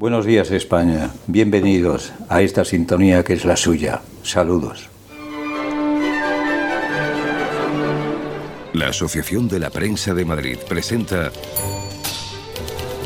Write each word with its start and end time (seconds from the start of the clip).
Buenos 0.00 0.24
días 0.24 0.50
España, 0.50 1.10
bienvenidos 1.26 2.14
a 2.30 2.40
esta 2.40 2.64
sintonía 2.64 3.22
que 3.22 3.34
es 3.34 3.44
la 3.44 3.54
suya. 3.54 4.00
Saludos. 4.22 4.88
La 8.72 8.88
Asociación 8.88 9.46
de 9.46 9.58
la 9.58 9.68
Prensa 9.68 10.14
de 10.14 10.24
Madrid 10.24 10.56
presenta 10.66 11.30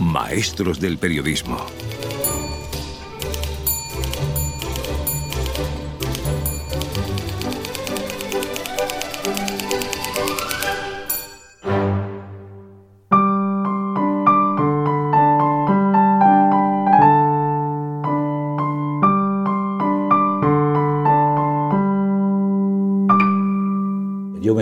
Maestros 0.00 0.78
del 0.78 0.98
Periodismo. 0.98 1.56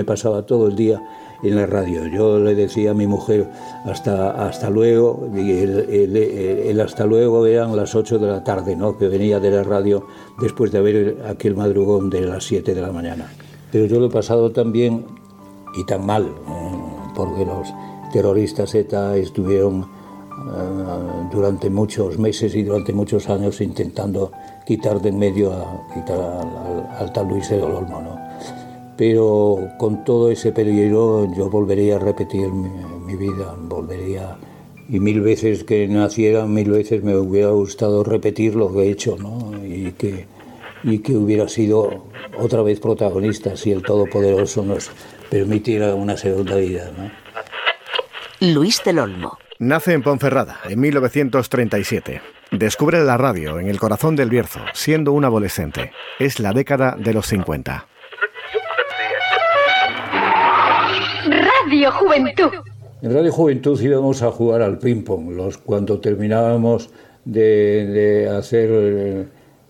Pasaba 0.04 0.46
todo 0.46 0.68
el 0.68 0.76
día 0.76 1.02
en 1.42 1.56
la 1.56 1.66
radio. 1.66 2.06
Yo 2.06 2.38
le 2.38 2.54
decía 2.54 2.92
a 2.92 2.94
mi 2.94 3.06
mujer 3.06 3.48
hasta, 3.84 4.46
hasta 4.46 4.70
luego, 4.70 5.28
y 5.34 5.50
el, 5.50 6.80
hasta 6.80 7.04
luego 7.04 7.46
eran 7.46 7.76
las 7.76 7.94
8 7.94 8.18
de 8.18 8.26
la 8.26 8.44
tarde, 8.44 8.76
¿no? 8.76 8.96
que 8.96 9.08
venía 9.08 9.40
de 9.40 9.50
la 9.50 9.62
radio 9.62 10.06
después 10.40 10.70
de 10.72 10.78
haber 10.78 11.16
aquel 11.26 11.56
madrugón 11.56 12.10
de 12.10 12.22
las 12.22 12.44
7 12.44 12.74
de 12.74 12.80
la 12.80 12.92
mañana. 12.92 13.30
Pero 13.70 13.86
yo 13.86 13.98
lo 13.98 14.06
he 14.06 14.10
pasado 14.10 14.50
tan 14.52 14.72
bien 14.72 15.04
y 15.76 15.84
tan 15.84 16.06
mal, 16.06 16.26
¿eh? 16.26 17.10
porque 17.14 17.44
los 17.44 17.68
terroristas 18.12 18.74
ETA 18.74 19.16
estuvieron 19.16 19.82
eh, 19.82 21.28
durante 21.32 21.70
muchos 21.70 22.18
meses 22.18 22.54
y 22.54 22.62
durante 22.62 22.92
muchos 22.92 23.28
años 23.28 23.60
intentando 23.60 24.30
quitar 24.66 25.00
de 25.00 25.08
en 25.08 25.18
medio 25.18 25.52
a, 25.52 25.86
quitar 25.94 26.18
al, 26.98 27.12
tal 27.12 27.28
Luis 27.28 27.48
del 27.48 27.62
Olmo. 27.62 28.00
¿no? 28.00 28.21
Pero 29.04 29.68
con 29.78 30.04
todo 30.04 30.30
ese 30.30 30.52
peligro 30.52 31.26
yo 31.36 31.50
volvería 31.50 31.96
a 31.96 31.98
repetir 31.98 32.46
mi, 32.52 33.16
vida, 33.16 33.52
volvería 33.58 34.36
y 34.88 35.00
mil 35.00 35.20
veces 35.20 35.64
que 35.64 35.88
naciera, 35.88 36.46
mil 36.46 36.70
veces 36.70 37.02
me 37.02 37.16
hubiera 37.16 37.50
gustado 37.50 38.04
repetir 38.04 38.54
lo 38.54 38.72
que 38.72 38.82
he 38.82 38.90
hecho, 38.90 39.16
¿no? 39.18 39.60
Y 39.66 39.90
que, 39.98 40.26
y 40.84 41.00
que 41.00 41.16
hubiera 41.16 41.48
sido 41.48 42.04
otra 42.38 42.62
vez 42.62 42.78
protagonista 42.78 43.56
si 43.56 43.72
el 43.72 43.82
Todopoderoso 43.82 44.64
nos 44.64 44.92
permitiera 45.28 45.96
una 45.96 46.16
segunda 46.16 46.54
vida, 46.54 46.92
¿no? 46.96 47.10
Luis 48.54 48.84
del 48.84 49.00
Olmo. 49.00 49.36
Nace 49.58 49.94
en 49.94 50.02
Ponferrada 50.02 50.60
en 50.68 50.78
1937. 50.78 52.20
Descubre 52.52 53.02
la 53.02 53.16
radio 53.16 53.58
en 53.58 53.66
el 53.66 53.80
corazón 53.80 54.14
del 54.14 54.30
Bierzo, 54.30 54.60
siendo 54.74 55.10
un 55.10 55.24
adolescente. 55.24 55.90
Es 56.20 56.38
la 56.38 56.52
década 56.52 56.94
de 56.96 57.14
los 57.14 57.26
50. 57.26 57.88
En 63.00 63.14
Radio 63.14 63.32
Juventud 63.32 63.80
íbamos 63.80 64.22
a 64.22 64.30
jugar 64.30 64.62
al 64.62 64.78
ping-pong. 64.78 65.30
Los, 65.30 65.58
cuando 65.58 65.98
terminábamos 66.00 66.90
de, 67.24 68.28
hacer 68.30 68.68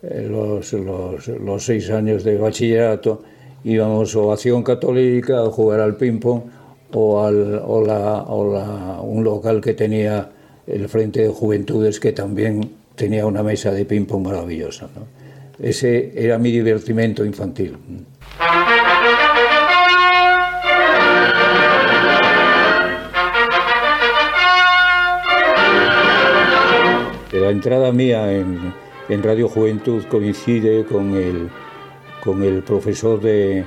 eh, 0.03 0.28
los, 0.28 1.64
seis 1.64 1.91
años 1.91 2.25
de 2.25 2.36
bachillerato, 2.39 3.22
íbamos 3.64 4.17
o 4.17 4.31
a 4.31 4.34
Acción 4.34 4.62
Católica 4.62 5.42
a 5.42 5.47
jugar 5.47 5.81
al 5.81 5.97
ping-pong 5.97 6.42
o, 6.92 7.25
al, 7.25 7.62
un 9.03 9.25
local 9.25 9.61
que 9.61 9.75
tenía 9.75 10.28
el 10.66 10.89
Frente 10.89 11.22
de 11.22 11.28
Juventudes 11.28 12.00
que 12.00 12.12
también 12.12 12.69
tenía 12.97 13.27
una 13.27 13.42
mesa 13.42 13.70
de 13.70 13.84
ping-pong 13.84 14.27
maravillosa. 14.27 14.89
Ese 15.61 16.12
era 16.16 16.39
mi 16.39 16.50
divertimento 16.50 17.25
infantil. 17.25 17.77
La 27.42 27.50
entrada 27.50 27.91
mía 27.91 28.32
en, 28.32 28.72
Radio 29.20 29.48
Juventud 29.48 30.04
coincide 30.04 30.84
con 30.84 31.16
el, 31.16 31.48
con 32.22 32.41
el 32.44 32.62
profesor 32.62 33.20
de, 33.20 33.64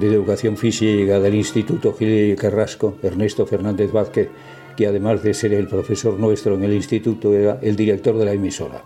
Educación 0.00 0.56
Física 0.56 1.20
del 1.20 1.34
Instituto 1.34 1.92
Gil 1.92 2.36
Carrasco, 2.36 2.96
Ernesto 3.02 3.44
Fernández 3.44 3.92
Vázquez, 3.92 4.30
que 4.78 4.86
además 4.86 5.22
de 5.22 5.34
ser 5.34 5.52
el 5.52 5.68
profesor 5.68 6.18
nuestro 6.18 6.54
en 6.54 6.64
el 6.64 6.72
instituto, 6.72 7.34
era 7.34 7.58
el 7.60 7.76
director 7.76 8.16
de 8.16 8.24
la 8.24 8.32
emisora. 8.32 8.82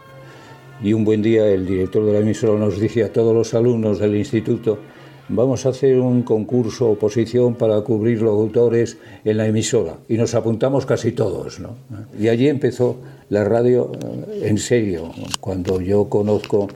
Y 0.82 0.92
un 0.92 1.04
buen 1.04 1.22
día 1.22 1.46
el 1.46 1.64
director 1.64 2.04
de 2.04 2.12
la 2.14 2.18
emisora 2.18 2.58
nos 2.58 2.80
dice 2.80 3.04
a 3.04 3.12
todos 3.12 3.32
los 3.32 3.54
alumnos 3.54 4.00
del 4.00 4.16
instituto, 4.16 4.80
vamos 5.28 5.66
a 5.66 5.70
hacer 5.70 5.98
un 5.98 6.22
concurso 6.22 6.90
oposición 6.90 7.54
para 7.54 7.80
cubrir 7.82 8.22
los 8.22 8.32
autores 8.32 8.98
en 9.24 9.36
la 9.36 9.46
emisora. 9.46 9.96
Y 10.08 10.16
nos 10.16 10.34
apuntamos 10.34 10.86
casi 10.86 11.12
todos. 11.12 11.60
¿no? 11.60 11.76
Y 12.18 12.28
allí 12.28 12.48
empezó 12.48 12.96
la 13.30 13.44
radio 13.44 13.92
eh, 13.92 14.48
en 14.48 14.58
serio, 14.58 15.10
cuando 15.40 15.80
yo 15.80 16.08
conozco 16.08 16.68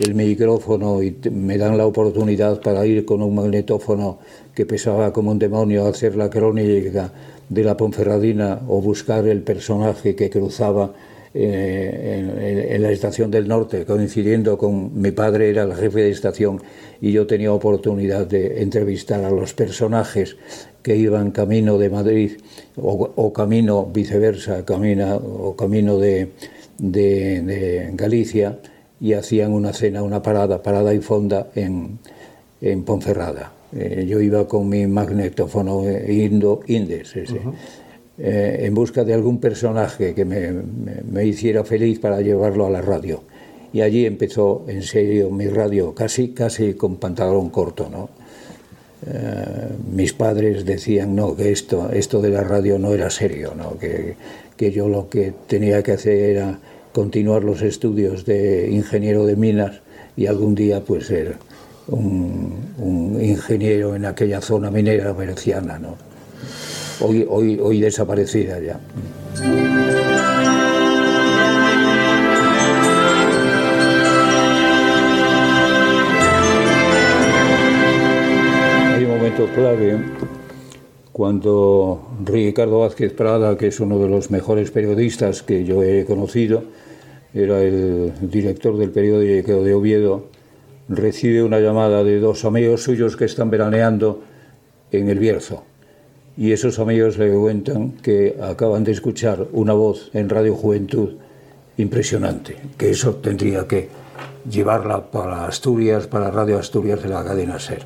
el 0.00 0.14
micrófono 0.14 1.02
y 1.02 1.16
me 1.30 1.58
dan 1.58 1.76
la 1.76 1.86
oportunidad 1.86 2.60
para 2.60 2.86
ir 2.86 3.04
con 3.04 3.22
un 3.22 3.34
magnetófono 3.34 4.18
que 4.54 4.66
pesaba 4.66 5.12
como 5.12 5.30
un 5.30 5.38
demonio 5.38 5.86
a 5.86 5.90
hacer 5.90 6.16
la 6.16 6.30
crónica 6.30 7.12
de 7.48 7.64
la 7.64 7.76
Ponferradina 7.76 8.60
o 8.68 8.80
buscar 8.80 9.26
el 9.26 9.42
personaje 9.42 10.14
que 10.14 10.30
cruzaba 10.30 10.92
eh, 11.34 12.68
en, 12.70 12.82
la 12.82 12.90
estación 12.90 13.30
del 13.30 13.48
norte, 13.48 13.86
coincidiendo 13.86 14.58
con 14.58 15.00
mi 15.00 15.12
padre 15.12 15.48
era 15.48 15.62
el 15.62 15.74
jefe 15.74 16.00
de 16.00 16.10
estación 16.10 16.60
y 17.00 17.12
yo 17.12 17.26
tenía 17.26 17.52
oportunidad 17.52 18.26
de 18.26 18.62
entrevistar 18.62 19.24
a 19.24 19.30
los 19.30 19.54
personajes 19.54 20.36
que 20.82 20.96
iban 20.96 21.30
camino 21.30 21.78
de 21.78 21.88
Madrid 21.88 22.32
o, 22.76 23.32
camino 23.32 23.86
viceversa, 23.86 24.64
camina, 24.66 25.16
o 25.16 25.56
camino 25.56 25.96
de, 25.96 26.32
de, 26.78 27.90
Galicia 27.94 28.58
y 29.00 29.14
hacían 29.14 29.52
una 29.52 29.72
cena, 29.72 30.02
una 30.02 30.22
parada, 30.22 30.62
parada 30.62 30.92
y 30.92 31.00
fonda 31.00 31.48
en, 31.54 31.98
en 32.60 32.84
Ponferrada. 32.84 33.52
Eh, 33.74 34.04
yo 34.06 34.20
iba 34.20 34.46
con 34.46 34.68
mi 34.68 34.86
magnetófono 34.86 35.84
Indo 35.88 36.60
Indes, 36.66 37.14
eh, 38.24 38.60
en 38.60 38.74
busca 38.74 39.02
de 39.02 39.14
algún 39.14 39.40
personaje 39.40 40.14
que 40.14 40.24
me, 40.24 41.24
hiciera 41.26 41.64
feliz 41.64 41.98
para 41.98 42.20
llevarlo 42.20 42.66
a 42.66 42.70
la 42.70 42.80
radio. 42.80 43.24
Y 43.72 43.80
allí 43.80 44.06
empezó 44.06 44.64
en 44.68 44.82
serio 44.82 45.28
mi 45.30 45.48
radio, 45.48 45.92
casi, 45.92 46.28
casi 46.28 46.74
con 46.74 46.96
pantalón 46.96 47.50
corto, 47.50 47.88
¿no? 47.90 48.10
Eh, 49.04 49.68
mis 49.92 50.12
padres 50.12 50.64
decían 50.64 51.16
no, 51.16 51.34
que 51.34 51.50
esto, 51.50 51.90
esto 51.92 52.22
de 52.22 52.30
la 52.30 52.44
radio 52.44 52.78
no 52.78 52.92
era 52.94 53.10
serio, 53.10 53.54
¿no? 53.56 53.76
Que, 53.76 54.14
que 54.56 54.70
yo 54.70 54.88
lo 54.88 55.08
que 55.08 55.32
tenía 55.48 55.82
que 55.82 55.90
hacer 55.90 56.18
era 56.18 56.60
continuar 56.92 57.42
los 57.42 57.62
estudios 57.62 58.24
de 58.24 58.70
ingeniero 58.70 59.26
de 59.26 59.34
minas 59.34 59.80
y 60.16 60.26
algún 60.26 60.54
día 60.54 60.84
pues 60.84 61.06
ser 61.06 61.36
un, 61.88 63.18
ingeniero 63.20 63.96
en 63.96 64.04
aquella 64.04 64.40
zona 64.40 64.70
minera 64.70 65.12
berciana, 65.12 65.78
¿no? 65.78 65.96
Hoy, 67.02 67.26
hoy, 67.28 67.58
hoy 67.60 67.80
desaparecida 67.80 68.58
ya. 68.60 68.80
Hay 78.94 79.04
un 79.04 79.10
momento 79.10 79.48
clave 79.54 79.98
cuando 81.12 82.08
Ricardo 82.24 82.80
Vázquez 82.80 83.12
Prada, 83.12 83.56
que 83.56 83.66
es 83.68 83.80
uno 83.80 83.98
de 83.98 84.08
los 84.08 84.30
mejores 84.30 84.70
periodistas 84.70 85.42
que 85.42 85.64
yo 85.64 85.82
he 85.82 86.04
conocido, 86.04 86.64
era 87.34 87.62
el 87.62 88.12
director 88.22 88.76
del 88.76 88.90
periódico 88.90 89.62
de 89.62 89.74
Oviedo, 89.74 90.26
recibe 90.88 91.42
una 91.42 91.60
llamada 91.60 92.04
de 92.04 92.20
dos 92.20 92.44
amigos 92.44 92.82
suyos 92.82 93.16
que 93.16 93.24
están 93.24 93.50
veraneando 93.50 94.22
en 94.90 95.08
el 95.08 95.18
Bierzo 95.18 95.64
y 96.36 96.52
esos 96.52 96.78
amigos 96.78 97.18
le 97.18 97.32
cuentan 97.32 97.92
que 97.92 98.36
acaban 98.40 98.84
de 98.84 98.92
escuchar 98.92 99.48
una 99.52 99.74
voz 99.74 100.10
en 100.14 100.28
Radio 100.28 100.54
Juventud 100.54 101.14
impresionante, 101.76 102.56
que 102.78 102.90
eso 102.90 103.16
tendría 103.16 103.66
que 103.66 103.88
llevarla 104.50 105.10
para 105.10 105.46
Asturias, 105.46 106.06
para 106.06 106.30
Radio 106.30 106.58
Asturias 106.58 107.02
de 107.02 107.08
la 107.08 107.24
cadena 107.24 107.58
SER. 107.58 107.82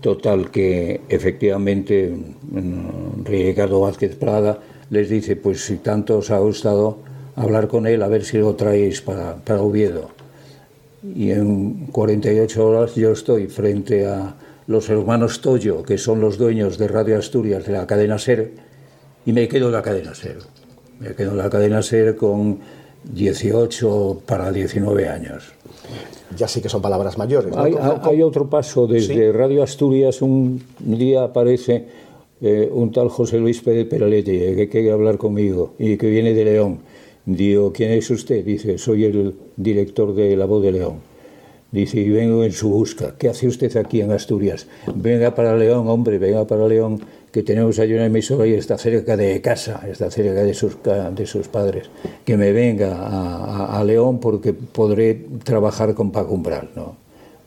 Total 0.00 0.50
que 0.50 1.00
efectivamente 1.08 2.10
mm, 2.10 3.24
Ricardo 3.24 3.80
Vázquez 3.80 4.16
Prada 4.16 4.58
les 4.90 5.08
dice, 5.08 5.36
pues 5.36 5.64
si 5.64 5.76
tanto 5.78 6.18
os 6.18 6.30
ha 6.30 6.38
gustado 6.38 6.98
hablar 7.36 7.68
con 7.68 7.86
él, 7.86 8.02
a 8.02 8.08
ver 8.08 8.24
si 8.24 8.38
lo 8.38 8.54
traéis 8.54 9.00
para, 9.00 9.36
para 9.36 9.60
Oviedo. 9.60 10.10
Y 11.02 11.30
en 11.30 11.86
48 11.86 12.66
horas 12.66 12.94
yo 12.94 13.12
estoy 13.12 13.46
frente 13.48 14.06
a 14.06 14.34
los 14.68 14.90
hermanos 14.90 15.40
Toyo, 15.40 15.82
que 15.82 15.96
son 15.96 16.20
los 16.20 16.36
dueños 16.36 16.76
de 16.76 16.88
Radio 16.88 17.18
Asturias 17.18 17.64
de 17.64 17.72
la 17.72 17.86
cadena 17.86 18.18
SER, 18.18 18.52
y 19.24 19.32
me 19.32 19.48
quedo 19.48 19.68
en 19.68 19.72
la 19.72 19.82
cadena 19.82 20.14
SER. 20.14 20.36
Me 21.00 21.14
quedo 21.14 21.30
en 21.30 21.38
la 21.38 21.48
cadena 21.48 21.82
SER 21.82 22.14
con 22.14 22.58
18 23.04 24.22
para 24.26 24.52
19 24.52 25.08
años. 25.08 25.54
Ya 26.36 26.46
sí 26.46 26.60
que 26.60 26.68
son 26.68 26.82
palabras 26.82 27.16
mayores. 27.16 27.56
Hay, 27.56 27.74
hay, 28.02 28.22
otro 28.22 28.50
paso. 28.50 28.86
Desde 28.86 29.32
Radio 29.32 29.62
Asturias 29.62 30.20
un 30.20 30.62
día 30.78 31.24
aparece 31.24 31.86
eh, 32.42 32.68
un 32.70 32.92
tal 32.92 33.08
José 33.08 33.38
Luis 33.38 33.62
Pérez 33.62 33.88
Peraletti 33.88 34.32
eh, 34.32 34.54
que 34.54 34.68
quiere 34.68 34.92
hablar 34.92 35.16
conmigo 35.16 35.76
y 35.78 35.96
que 35.96 36.10
viene 36.10 36.34
de 36.34 36.44
León. 36.44 36.80
Digo, 37.24 37.72
¿quién 37.72 37.92
es 37.92 38.10
usted? 38.10 38.44
Dice, 38.44 38.76
soy 38.76 39.06
el 39.06 39.34
director 39.56 40.14
de 40.14 40.36
La 40.36 40.44
Voz 40.44 40.62
de 40.62 40.72
León. 40.72 41.07
Dice, 41.70 42.00
y 42.00 42.08
vengo 42.08 42.44
en 42.44 42.52
su 42.52 42.70
busca. 42.70 43.14
¿Qué 43.18 43.28
hace 43.28 43.46
usted 43.46 43.76
aquí 43.76 44.00
en 44.00 44.10
Asturias? 44.10 44.66
Venga 44.94 45.34
para 45.34 45.54
León, 45.54 45.86
hombre, 45.88 46.18
venga 46.18 46.46
para 46.46 46.66
León, 46.66 47.00
que 47.30 47.42
tenemos 47.42 47.78
ahí 47.78 47.92
una 47.92 48.06
emisora 48.06 48.46
y 48.46 48.54
está 48.54 48.78
cerca 48.78 49.18
de 49.18 49.42
casa, 49.42 49.82
está 49.86 50.10
cerca 50.10 50.42
de 50.44 50.54
sus, 50.54 50.78
de 50.82 51.26
sus 51.26 51.48
padres. 51.48 51.90
Que 52.24 52.38
me 52.38 52.52
venga 52.52 53.76
a, 53.78 53.84
León 53.84 54.18
porque 54.18 54.54
podré 54.54 55.26
trabajar 55.44 55.94
con 55.94 56.10
Paco 56.10 56.34
Umbral, 56.34 56.70
¿no? 56.74 56.96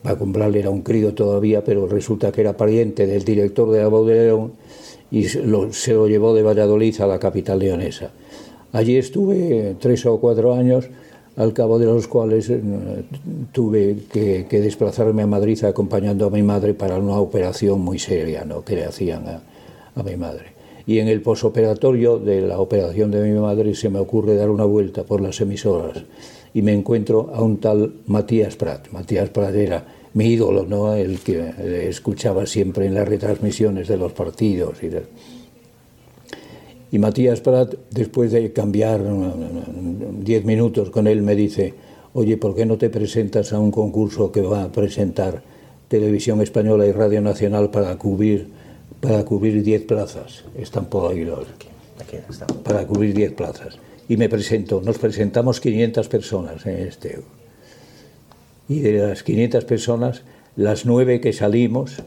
Paco 0.04 0.24
Umbral 0.24 0.56
era 0.56 0.70
un 0.70 0.82
crío 0.82 1.16
todavía, 1.16 1.64
pero 1.64 1.88
resulta 1.88 2.32
que 2.32 2.42
era 2.42 2.56
pariente 2.56 3.08
del 3.08 3.24
director 3.24 3.72
de 3.72 3.80
la 3.80 3.88
voz 3.88 4.08
de 4.08 4.26
León 4.26 4.54
y 5.10 5.24
se 5.26 5.42
lo 5.42 6.08
llevó 6.08 6.36
de 6.36 6.44
Valladolid 6.44 7.02
a 7.02 7.08
la 7.08 7.20
capital 7.20 7.58
leonesa. 7.58 8.12
Allí 8.72 8.98
estuve 8.98 9.76
tres 9.80 10.06
o 10.06 10.20
cuatro 10.20 10.54
años 10.54 10.90
al 11.36 11.54
cabo 11.54 11.80
de 11.80 11.86
los 11.86 12.07
cuales 12.07 12.50
eh, 12.50 12.62
tuve 13.51 13.98
que, 14.12 14.45
desplazarme 14.50 15.24
a 15.24 15.28
Madrid 15.28 15.63
acompañando 15.63 16.25
a 16.25 16.30
mi 16.30 16.44
madre 16.44 16.74
para 16.74 16.98
una 16.98 17.18
operación 17.18 17.81
muy 17.81 18.00
seria 18.00 18.44
¿no? 18.44 18.63
que 18.63 18.75
le 18.75 18.86
hacían 18.86 19.24
a, 19.28 20.04
mi 20.04 20.16
madre. 20.18 20.54
Y 20.86 21.00
en 21.00 21.07
el 21.07 21.22
posoperatorio 21.22 22.18
de 22.18 22.42
la 22.42 22.60
operación 22.60 23.12
de 23.12 23.22
mi 23.22 23.39
madre 23.39 23.75
se 23.75 23.89
me 23.89 24.00
ocurre 24.00 24.36
dar 24.36 24.50
una 24.50 24.66
vuelta 24.66 25.04
por 25.04 25.22
las 25.22 25.39
emisoras 25.39 26.04
y 26.54 26.62
me 26.62 26.74
encuentro 26.74 27.31
a 27.34 27.42
un 27.42 27.57
tal 27.57 27.94
Matías 28.07 28.56
Prat. 28.56 28.89
Matías 28.92 29.30
Prat 29.30 29.54
era 29.56 29.86
mi 30.13 30.25
ídolo, 30.25 30.66
¿no? 30.66 30.94
el 30.94 31.19
que 31.19 31.88
escuchaba 31.88 32.45
siempre 32.45 32.88
en 32.88 32.95
las 32.95 33.07
retransmisiones 33.07 33.88
de 33.88 33.98
los 33.98 34.12
partidos 34.12 34.81
y 34.84 34.88
de, 34.88 35.04
y 36.92 37.00
Matías 37.00 37.42
Prat, 37.42 37.76
después 37.90 38.32
de 38.32 38.52
cambiar 38.52 39.02
diez 40.20 40.44
minutos 40.44 40.90
con 40.90 41.08
él, 41.08 41.22
me 41.22 41.36
dice, 41.36 41.74
oye, 42.14 42.38
¿por 42.38 42.56
qué 42.56 42.66
no 42.66 42.78
te 42.78 42.90
presentas 42.90 43.54
a 43.54 43.60
un 43.60 43.72
concurso 43.72 44.32
que 44.32 44.42
va 44.42 44.64
a 44.64 44.72
presentar 44.72 45.42
Televisión 45.88 46.42
Española 46.42 46.86
y 46.86 46.92
Radio 46.92 47.22
Nacional 47.22 47.72
para 47.72 47.98
cubrir 47.98 48.48
para 49.02 49.26
cubrir 49.26 49.64
10 49.64 49.84
plazas? 49.84 50.46
Están 50.56 50.86
por 50.86 51.12
ahí 51.12 51.26
los... 51.26 51.48
Para 52.64 52.86
cubrir 52.86 53.14
10 53.14 53.34
plazas. 53.34 53.78
Y 54.08 54.18
me 54.18 54.30
presento, 54.30 54.82
nos 54.84 54.98
presentamos 54.98 55.60
500 55.60 56.08
personas 56.08 56.66
en 56.66 56.88
este. 56.88 57.22
Y 58.70 58.80
de 58.80 58.94
las 58.94 59.24
500 59.24 59.66
personas, 59.66 60.24
las 60.56 60.86
nueve 60.86 61.20
que 61.20 61.34
salimos, 61.34 62.04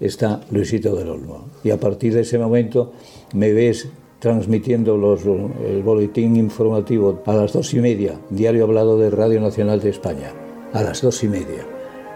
está 0.00 0.40
Luisito 0.50 0.96
del 0.96 1.10
Olmo. 1.10 1.44
Y 1.62 1.70
a 1.70 1.78
partir 1.78 2.14
de 2.14 2.22
ese 2.22 2.38
momento 2.38 2.92
me 3.34 3.52
ves 3.52 3.88
transmitiendo 4.18 4.96
los, 4.96 5.24
el 5.24 5.82
boletín 5.82 6.36
informativo 6.36 7.22
a 7.26 7.34
las 7.34 7.52
dos 7.52 7.72
y 7.74 7.80
media, 7.80 8.18
diario 8.30 8.64
hablado 8.64 8.98
de 8.98 9.10
Radio 9.10 9.40
Nacional 9.40 9.80
de 9.80 9.90
España, 9.90 10.32
a 10.72 10.82
las 10.82 11.02
dos 11.02 11.22
y 11.24 11.28
media. 11.28 11.66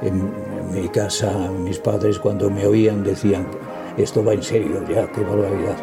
En, 0.02 0.30
mi 0.72 0.88
casa, 0.88 1.50
mis 1.52 1.78
padres 1.78 2.18
cuando 2.18 2.50
me 2.50 2.66
oían 2.66 3.04
decían, 3.04 3.46
esto 3.96 4.24
va 4.24 4.34
en 4.34 4.42
serio 4.42 4.82
ya, 4.88 5.10
qué 5.12 5.20
barbaridad. 5.20 5.76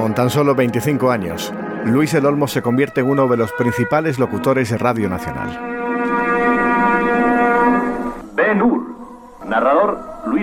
Con 0.00 0.14
tan 0.14 0.30
solo 0.30 0.54
25 0.54 1.10
años, 1.10 1.52
Luis 1.84 2.14
El 2.14 2.24
Olmo 2.24 2.48
se 2.48 2.62
convierte 2.62 3.02
en 3.02 3.10
uno 3.10 3.28
de 3.28 3.36
los 3.36 3.52
principales 3.52 4.18
locutores 4.18 4.70
de 4.70 4.78
Radio 4.78 5.08
Nacional. 5.10 5.83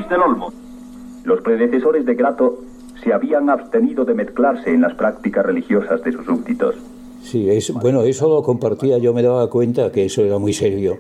Luis 0.09 0.24
Olmo. 0.24 0.53
Los 1.24 1.42
predecesores 1.42 2.06
de 2.06 2.15
Grato 2.15 2.59
se 3.03 3.13
habían 3.13 3.50
abstenido 3.50 4.06
de 4.06 4.13
mezclarse 4.13 4.74
en 4.74 4.81
las 4.81 4.95
prácticas 4.95 5.45
religiosas 5.45 6.03
de 6.03 6.12
sus 6.12 6.25
súbditos. 6.25 6.75
Sí, 7.21 7.50
es, 7.50 7.71
bueno, 7.71 8.01
eso 8.01 8.27
lo 8.27 8.42
compartía, 8.42 8.98
yo 8.98 9.13
me 9.13 9.21
daba 9.21 9.48
cuenta 9.50 9.92
que 9.92 10.06
eso 10.06 10.24
era 10.24 10.39
muy 10.39 10.53
serio, 10.53 10.98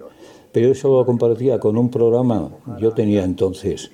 pero 0.51 0.71
eso 0.71 0.95
lo 0.95 1.05
compartía 1.05 1.59
con 1.59 1.77
un 1.77 1.89
programa, 1.89 2.49
yo 2.79 2.91
tenía 2.91 3.23
entonces, 3.23 3.91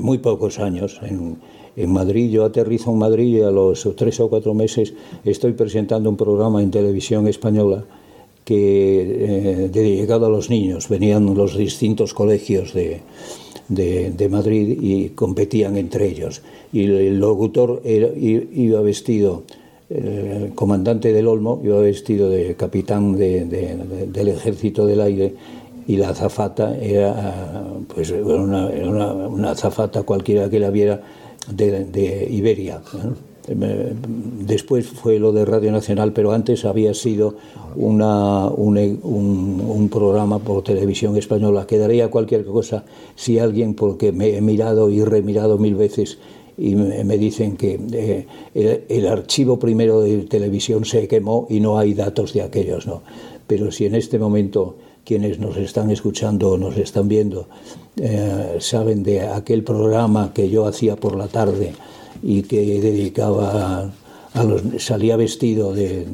muy 0.00 0.18
pocos 0.18 0.58
años, 0.58 0.98
en, 1.02 1.36
en 1.76 1.92
Madrid, 1.92 2.30
yo 2.30 2.44
aterrizo 2.44 2.90
en 2.90 2.98
Madrid 2.98 3.36
y 3.36 3.42
a 3.42 3.52
los 3.52 3.88
tres 3.96 4.18
o 4.18 4.28
cuatro 4.28 4.52
meses 4.52 4.94
estoy 5.24 5.52
presentando 5.52 6.10
un 6.10 6.16
programa 6.16 6.60
en 6.60 6.72
televisión 6.72 7.28
española 7.28 7.84
que 8.48 9.64
eh, 9.64 9.68
dedicado 9.70 10.26
a 10.26 10.30
los 10.30 10.48
niños, 10.48 10.88
venían 10.88 11.34
los 11.34 11.56
distintos 11.56 12.14
colegios 12.14 12.72
de 12.72 13.02
de, 13.68 14.28
Madrid 14.30 14.78
y 14.80 15.10
competían 15.10 15.76
entre 15.76 16.06
ellos. 16.08 16.42
Y 16.72 16.84
el 16.84 17.18
locutor 17.18 17.82
iba 17.84 18.80
vestido, 18.80 19.44
el 19.90 20.52
comandante 20.54 21.12
del 21.12 21.28
Olmo 21.28 21.60
iba 21.64 21.78
vestido 21.78 22.30
de 22.30 22.54
capitán 22.56 23.16
del 23.16 24.28
ejército 24.28 24.86
del 24.86 25.00
aire 25.00 25.34
y 25.86 25.96
la 25.96 26.10
azafata 26.10 26.76
era 26.78 27.64
pues 27.94 28.10
una, 28.10 28.66
una, 28.66 29.50
azafata 29.50 30.02
cualquiera 30.02 30.50
que 30.50 30.58
la 30.58 30.70
viera 30.70 31.00
de, 31.50 32.28
Iberia. 32.30 32.82
Después 33.48 34.86
fue 34.86 35.18
lo 35.18 35.32
de 35.32 35.44
Radio 35.44 35.72
Nacional, 35.72 36.12
pero 36.12 36.32
antes 36.32 36.64
había 36.64 36.92
sido 36.92 37.34
una, 37.76 38.46
un, 38.48 39.88
programa 39.90 40.38
por 40.38 40.62
televisión 40.62 41.16
española. 41.16 41.66
Quedaría 41.66 42.10
cualquier 42.10 42.44
cosa 42.44 42.84
si 43.14 43.38
alguien, 43.38 43.74
porque 43.74 44.12
me 44.12 44.36
he 44.36 44.40
mirado 44.40 44.90
y 44.90 45.02
remirado 45.02 45.56
mil 45.58 45.76
veces 45.76 46.18
y 46.58 46.74
me, 46.74 47.16
dicen 47.16 47.56
que 47.56 47.80
eh, 47.92 48.26
el, 48.88 49.06
archivo 49.06 49.58
primero 49.58 50.00
de 50.00 50.24
televisión 50.24 50.84
se 50.84 51.06
quemó 51.06 51.46
y 51.48 51.60
no 51.60 51.78
hay 51.78 51.94
datos 51.94 52.34
de 52.34 52.42
aquellos, 52.42 52.86
¿no? 52.86 53.02
Pero 53.46 53.70
si 53.70 53.86
en 53.86 53.94
este 53.94 54.18
momento 54.18 54.76
quienes 55.04 55.38
nos 55.38 55.56
están 55.56 55.90
escuchando 55.90 56.50
o 56.50 56.58
nos 56.58 56.76
están 56.76 57.08
viendo 57.08 57.48
eh, 57.96 58.56
saben 58.58 59.02
de 59.02 59.22
aquel 59.22 59.62
programa 59.62 60.32
que 60.34 60.50
yo 60.50 60.66
hacía 60.66 60.96
por 60.96 61.16
la 61.16 61.28
tarde, 61.28 61.72
y 62.22 62.42
que 62.42 62.80
dedicaba 62.80 63.90
a 64.34 64.44
los, 64.44 64.62
salía 64.78 65.16
vestido 65.16 65.72
de, 65.72 66.04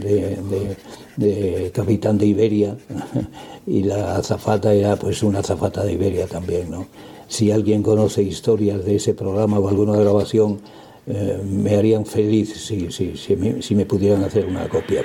de, 1.17 1.71
capitán 1.73 2.19
de 2.19 2.27
Iberia 2.27 2.77
y 3.67 3.83
la 3.83 4.17
azafata 4.17 4.73
era 4.73 4.97
pues 4.97 5.23
una 5.23 5.41
azafata 5.41 5.85
de 5.85 5.93
Iberia 5.93 6.27
también, 6.27 6.71
¿no? 6.71 6.87
Si 7.27 7.51
alguien 7.51 7.83
conoce 7.83 8.23
historias 8.23 8.85
de 8.85 8.97
ese 8.97 9.15
programa 9.15 9.59
o 9.59 9.69
alguna 9.69 9.97
grabación, 9.97 10.61
eh, 11.07 11.41
me 11.45 11.77
harían 11.77 12.07
feliz 12.07 12.53
si, 12.55 12.91
si, 12.91 13.17
si, 13.17 13.37
me, 13.37 13.63
si, 13.63 13.75
me, 13.75 13.87
pudieran 13.87 14.23
hacer 14.25 14.47
una 14.47 14.69
copia. 14.69 15.03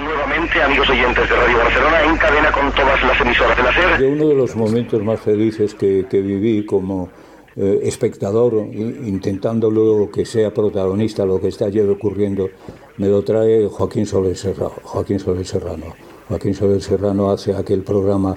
nuevamente, 0.00 0.62
amigos 0.62 0.88
oyentes 0.88 1.28
de 1.28 1.36
Radio 1.36 1.58
Barcelona, 1.58 2.02
en 2.02 2.16
cadena 2.16 2.52
con 2.52 2.72
todas 2.72 3.02
las 3.02 3.20
emisoras 3.20 3.56
de 3.56 3.62
la 3.62 3.72
SER. 3.72 3.98
De 3.98 4.06
uno 4.06 4.28
de 4.28 4.34
los 4.34 4.56
momentos 4.56 5.02
más 5.02 5.20
felices 5.20 5.74
que, 5.74 6.06
que 6.10 6.20
viví 6.20 6.64
como 6.64 7.10
eh, 7.56 7.80
espectador, 7.84 8.54
intentando 8.54 9.70
luego 9.70 10.10
que 10.10 10.24
sea 10.24 10.54
protagonista 10.54 11.26
lo 11.26 11.40
que 11.40 11.48
está 11.48 11.66
ayer 11.66 11.88
ocurriendo, 11.88 12.48
me 12.96 13.08
lo 13.08 13.22
trae 13.22 13.68
Joaquín 13.68 14.06
Soler 14.06 14.36
Serrano. 14.36 14.72
Joaquín 14.82 15.18
Soler 15.18 15.46
Serrano. 15.46 15.86
Joaquín 16.28 16.54
Soler 16.54 16.80
Serrano 16.80 17.30
hace 17.30 17.54
aquel 17.54 17.82
programa 17.82 18.36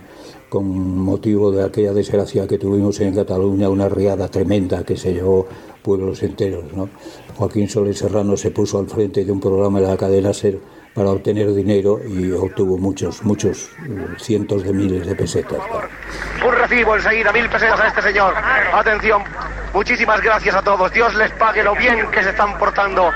con 0.49 0.65
motivo 0.97 1.51
de 1.51 1.63
aquella 1.63 1.93
desgracia 1.93 2.47
que 2.47 2.57
tuvimos 2.57 2.99
en 2.99 3.15
Cataluña, 3.15 3.69
una 3.69 3.89
riada 3.89 4.27
tremenda 4.27 4.83
que 4.83 4.97
se 4.97 5.13
llevó 5.13 5.47
pueblos 5.81 6.21
enteros. 6.23 6.73
¿no? 6.73 6.89
Joaquín 7.37 7.69
Soler 7.69 7.95
Serrano 7.95 8.35
se 8.35 8.51
puso 8.51 8.79
al 8.79 8.87
frente 8.87 9.23
de 9.23 9.31
un 9.31 9.39
programa 9.39 9.79
de 9.79 9.87
la 9.87 9.97
cadena 9.97 10.33
SER 10.33 10.59
para 10.95 11.09
obtener 11.09 11.53
dinero 11.53 11.99
y 12.07 12.31
obtuvo 12.31 12.77
muchos, 12.77 13.21
muchos 13.21 13.69
cientos 14.17 14.63
de 14.63 14.71
miles 14.71 15.05
de 15.05 15.13
pesetas. 15.13 15.59
Un 16.43 16.53
recibo 16.53 16.95
enseguida, 16.95 17.33
mil 17.33 17.49
pesetas 17.49 17.79
a 17.81 17.87
este 17.89 18.01
señor. 18.01 18.33
Atención, 18.73 19.21
muchísimas 19.73 20.21
gracias 20.21 20.55
a 20.55 20.61
todos. 20.61 20.91
Dios 20.93 21.13
les 21.15 21.31
pague 21.33 21.63
lo 21.63 21.75
bien 21.75 22.09
que 22.11 22.23
se 22.23 22.29
están 22.29 22.57
portando. 22.57 23.11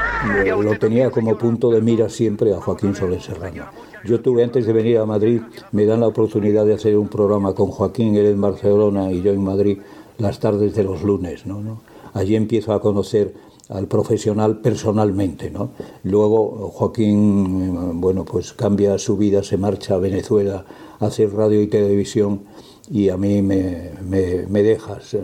Lo, 0.62 0.78
tenía 0.78 1.10
como 1.10 1.38
punto 1.38 1.72
de 1.72 1.82
mira 1.82 2.10
siempre 2.10 2.54
a 2.54 2.58
Joaquín 2.58 2.94
Soler 2.94 3.22
Serrano. 3.22 3.68
Yo 4.04 4.20
tuve 4.20 4.44
antes 4.44 4.66
de 4.66 4.74
venir 4.74 4.98
a 4.98 5.06
Madrid, 5.06 5.42
me 5.72 5.86
dan 5.86 6.02
la 6.02 6.08
oportunidad 6.08 6.66
de 6.66 6.74
hacer 6.74 6.98
un 6.98 7.08
programa 7.08 7.54
con 7.54 7.68
Joaquín, 7.68 8.18
él 8.18 8.26
en 8.26 8.42
Barcelona 8.42 9.10
y 9.10 9.22
yo 9.22 9.32
en 9.32 9.44
Madrid, 9.44 9.80
las 10.18 10.40
tardes 10.42 10.76
de 10.76 10.84
los 10.84 11.02
lunes. 11.02 11.46
¿no? 11.46 11.62
¿No? 11.62 11.82
Allí 12.14 12.36
empiezo 12.36 12.74
a 12.74 12.82
conocer 12.82 13.34
al 13.70 13.88
profesional 13.88 14.58
personalmente, 14.58 15.52
¿no? 15.52 15.72
Luego 16.04 16.70
Joaquín, 16.74 18.02
bueno, 18.02 18.26
pues 18.26 18.54
cambia 18.54 18.98
su 18.98 19.16
vida, 19.16 19.44
se 19.44 19.58
marcha 19.58 19.96
a 19.96 19.98
Venezuela 20.00 20.66
a 21.00 21.06
hacer 21.06 21.34
radio 21.34 21.62
y 21.62 21.68
televisión 21.68 22.42
y 22.92 23.10
a 23.10 23.18
mí 23.18 23.42
me, 23.42 23.92
me, 24.08 24.64
dejas. 24.64 25.14
Eh, 25.14 25.22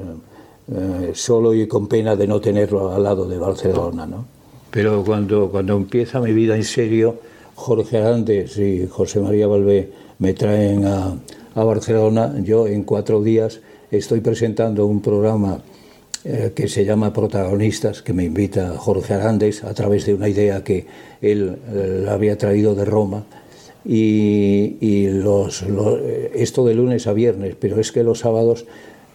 eh, 0.67 1.11
solo 1.13 1.53
y 1.53 1.67
con 1.67 1.87
pena 1.87 2.15
de 2.15 2.25
no 2.25 2.41
tenerlo 2.41 2.91
al 2.91 3.03
lado 3.03 3.27
de 3.27 3.37
Barcelona. 3.37 4.07
¿no? 4.07 4.25
Pero 4.71 5.03
cuando, 5.03 5.49
cuando 5.49 5.75
empieza 5.75 6.19
mi 6.19 6.33
vida 6.33 6.55
en 6.55 6.63
serio, 6.63 7.17
Jorge 7.55 7.97
Arantes 7.97 8.57
y 8.57 8.87
José 8.87 9.19
María 9.19 9.47
Valvé 9.47 9.91
me 10.17 10.33
traen 10.33 10.85
a, 10.85 11.15
a 11.55 11.63
Barcelona, 11.63 12.35
yo 12.41 12.67
en 12.67 12.83
cuatro 12.83 13.21
días 13.21 13.61
estoy 13.91 14.21
presentando 14.21 14.85
un 14.85 15.01
programa 15.01 15.61
eh, 16.27 16.53
que 16.55 16.67
se 16.67 16.86
llama 16.86 17.13
Protagonistas, 17.13 18.01
que 18.01 18.12
me 18.12 18.24
invita 18.24 18.75
Jorge 18.79 19.13
Arandes 19.13 19.63
a 19.63 19.75
través 19.75 20.08
de 20.08 20.15
una 20.15 20.27
idea 20.27 20.63
que 20.63 20.88
él 21.22 21.55
eh, 21.72 22.08
había 22.10 22.36
traído 22.36 22.74
de 22.74 22.84
Roma. 22.84 23.25
Y, 23.88 25.08
los, 25.10 25.63
esto 26.34 26.65
de 26.65 26.74
lunes 26.74 27.05
a 27.05 27.13
viernes, 27.13 27.55
pero 27.60 27.79
es 27.79 27.91
que 27.91 28.01
los 28.01 28.22
sábados 28.22 28.65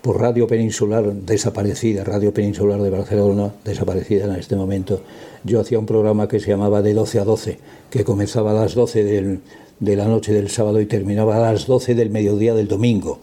por 0.02 0.20
Radio 0.20 0.46
Peninsular, 0.46 1.12
desaparecida, 1.12 2.04
Radio 2.04 2.32
Peninsular 2.32 2.80
de 2.80 2.90
Barcelona, 2.90 3.54
desaparecida 3.64 4.26
en 4.26 4.36
este 4.36 4.54
momento, 4.54 5.00
yo 5.42 5.58
hacía 5.58 5.80
un 5.80 5.86
programa 5.86 6.28
que 6.28 6.38
se 6.38 6.50
llamaba 6.50 6.80
De 6.80 6.94
12 6.94 7.18
a 7.18 7.24
12, 7.24 7.58
que 7.90 8.04
comenzaba 8.04 8.52
a 8.52 8.54
las 8.54 8.76
12 8.76 9.40
de 9.80 9.96
la 9.96 10.04
noche 10.04 10.32
del 10.32 10.48
sábado 10.48 10.80
y 10.80 10.86
terminaba 10.86 11.36
a 11.38 11.52
las 11.52 11.66
12 11.66 11.96
del 11.96 12.10
mediodía 12.10 12.54
del 12.54 12.68
domingo. 12.68 13.18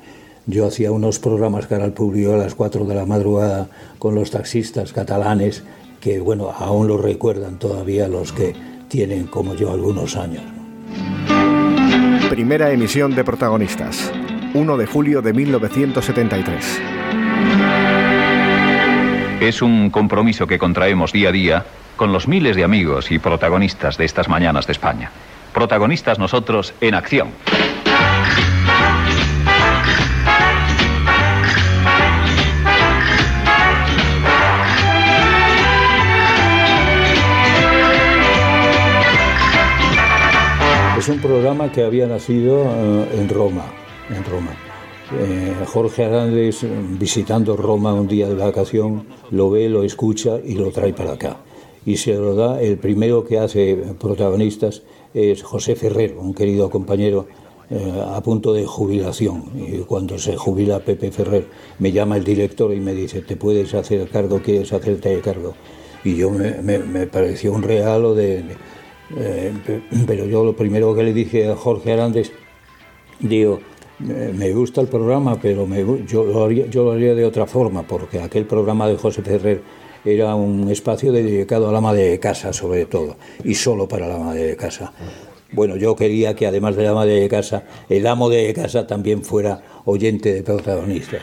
Yo 0.49 0.65
hacía 0.65 0.93
unos 0.93 1.19
programas 1.19 1.67
cara 1.67 1.83
al 1.83 1.91
público 1.91 2.33
a 2.33 2.37
las 2.37 2.55
4 2.55 2.85
de 2.85 2.95
la 2.95 3.05
madrugada 3.05 3.67
con 3.99 4.15
los 4.15 4.31
taxistas 4.31 4.93
catalanes, 4.93 5.65
que 5.99 6.19
bueno, 6.19 6.51
aún 6.57 6.87
lo 6.87 6.97
recuerdan 6.97 7.59
todavía 7.59 8.07
los 8.07 8.31
que 8.31 8.55
tienen 8.87 9.27
como 9.27 9.55
yo 9.55 9.73
algunos 9.73 10.15
años. 10.15 10.43
Primera 12.29 12.71
emisión 12.71 13.13
de 13.13 13.25
protagonistas, 13.25 14.09
1 14.53 14.77
de 14.77 14.85
julio 14.85 15.21
de 15.21 15.33
1973. 15.33 16.81
Es 19.41 19.61
un 19.61 19.89
compromiso 19.89 20.47
que 20.47 20.57
contraemos 20.57 21.11
día 21.11 21.27
a 21.27 21.33
día 21.33 21.65
con 21.97 22.13
los 22.13 22.25
miles 22.29 22.55
de 22.55 22.63
amigos 22.63 23.11
y 23.11 23.19
protagonistas 23.19 23.97
de 23.97 24.05
estas 24.05 24.29
mañanas 24.29 24.65
de 24.65 24.71
España. 24.71 25.11
Protagonistas 25.53 26.19
nosotros 26.19 26.73
en 26.79 26.95
acción. 26.95 27.31
Es 41.07 41.13
un 41.13 41.21
programa 41.21 41.71
que 41.71 41.85
había 41.85 42.05
nacido 42.05 42.65
eh, 42.65 43.19
en 43.21 43.29
Roma, 43.29 43.63
en 44.09 44.25
Roma. 44.25 44.51
Eh, 45.17 45.53
Jorge 45.67 46.03
Arandes, 46.03 46.65
visitando 46.99 47.55
Roma 47.55 47.93
un 47.93 48.09
día 48.09 48.27
de 48.27 48.35
vacación, 48.35 49.05
lo 49.31 49.49
ve, 49.49 49.69
lo 49.69 49.83
escucha 49.83 50.37
y 50.43 50.55
lo 50.55 50.69
trae 50.71 50.91
para 50.91 51.13
acá. 51.13 51.37
Y 51.85 51.95
se 51.95 52.13
lo 52.13 52.35
da, 52.35 52.61
el 52.61 52.77
primero 52.77 53.23
que 53.23 53.39
hace 53.39 53.77
protagonistas 53.97 54.81
es 55.13 55.43
José 55.43 55.77
Ferrer, 55.77 56.17
un 56.17 56.33
querido 56.33 56.69
compañero 56.69 57.27
eh, 57.69 58.03
a 58.13 58.21
punto 58.21 58.51
de 58.51 58.65
jubilación. 58.65 59.45
Y 59.55 59.77
cuando 59.83 60.19
se 60.19 60.35
jubila 60.35 60.79
Pepe 60.81 61.09
Ferrer, 61.11 61.45
me 61.79 61.93
llama 61.93 62.17
el 62.17 62.25
director 62.25 62.73
y 62.73 62.81
me 62.81 62.93
dice, 62.93 63.21
¿te 63.21 63.37
puedes 63.37 63.73
hacer 63.75 64.09
cargo? 64.09 64.41
¿Quieres 64.43 64.73
hacerte 64.73 65.21
cargo? 65.21 65.53
Y 66.03 66.17
yo 66.17 66.31
me, 66.31 66.61
me 66.61 67.07
pareció 67.07 67.53
un 67.53 67.63
regalo 67.63 68.13
de 68.13 68.43
eh, 69.15 69.53
pero 70.05 70.25
yo 70.25 70.43
lo 70.43 70.55
primero 70.55 70.93
que 70.95 71.03
le 71.03 71.13
dije 71.13 71.49
a 71.49 71.55
Jorge 71.55 71.93
Arandes, 71.93 72.31
digo, 73.19 73.59
me 73.99 74.51
gusta 74.51 74.81
el 74.81 74.87
programa, 74.87 75.39
pero 75.41 75.67
yo, 76.05 76.23
lo 76.23 76.43
haría, 76.43 76.67
yo 76.67 76.83
lo 76.83 76.91
haría 76.91 77.15
de 77.15 77.25
otra 77.25 77.47
forma, 77.47 77.83
porque 77.83 78.19
aquel 78.19 78.45
programa 78.45 78.87
de 78.87 78.97
José 78.97 79.21
Ferrer 79.23 79.61
era 80.05 80.35
un 80.35 80.69
espacio 80.69 81.11
dedicado 81.11 81.67
a 81.67 81.71
la 81.71 81.81
madre 81.81 82.03
de 82.03 82.19
casa, 82.19 82.53
sobre 82.53 82.85
todo, 82.85 83.17
y 83.43 83.55
solo 83.55 83.87
para 83.87 84.07
la 84.07 84.17
madre 84.17 84.43
de 84.43 84.55
casa. 84.55 84.93
Bueno, 85.51 85.77
yo 85.77 85.95
quería 85.95 86.35
que 86.35 86.45
además 86.45 86.75
de 86.75 86.83
la 86.83 86.93
madre 86.93 87.21
de 87.21 87.29
casa, 87.29 87.63
el 87.89 88.05
amo 88.05 88.29
de 88.29 88.53
casa 88.53 88.85
también 88.85 89.23
fuera 89.23 89.61
oyente 89.85 90.33
de 90.33 90.43
protagonistas. 90.43 91.21